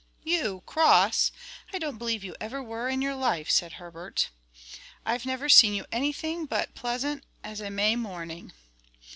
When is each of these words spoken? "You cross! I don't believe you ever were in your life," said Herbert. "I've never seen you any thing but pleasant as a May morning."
"You 0.23 0.63
cross! 0.65 1.31
I 1.71 1.77
don't 1.77 1.99
believe 1.99 2.23
you 2.23 2.35
ever 2.41 2.59
were 2.63 2.89
in 2.89 3.03
your 3.03 3.13
life," 3.13 3.51
said 3.51 3.73
Herbert. 3.73 4.31
"I've 5.05 5.27
never 5.27 5.47
seen 5.47 5.75
you 5.75 5.85
any 5.91 6.11
thing 6.11 6.47
but 6.47 6.73
pleasant 6.73 7.23
as 7.43 7.61
a 7.61 7.69
May 7.69 7.95
morning." 7.95 8.51